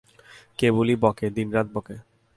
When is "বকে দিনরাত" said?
0.95-1.67